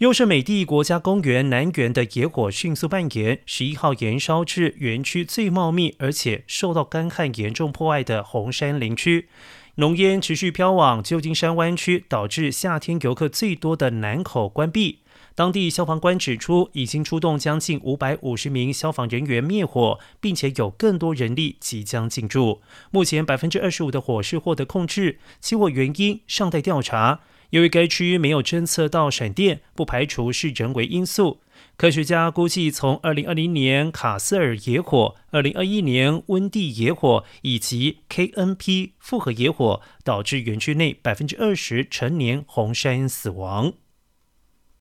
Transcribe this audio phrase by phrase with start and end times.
[0.00, 9.30] 优胜美地国家公园南园的野火迅速蔓延，十一号延烧至园区最茂密而且受到干旱严重破坏的红山林区，
[9.76, 14.98] 浓烟持续飘往旧金山湾区，导致夏天游客最多的南口关闭。
[15.34, 22.60] 当地消防官指出，已经出动将近五百五十名消防人员灭火，并且有更多人力即将进驻。
[22.90, 27.20] 目前百分之二十五的火势获得控制，起火原因尚待调查。
[27.50, 31.40] 由于该区没有侦测到闪电，不排除是人为因素。
[31.76, 43.74] 科学家估计，从二零二零年卡斯尔野火、二零二一年温蒂野火以及 KNP 复合野火，导致园区内百分之二十成年红杉死亡。